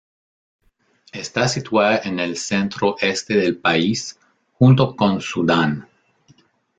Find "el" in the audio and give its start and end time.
2.19-2.35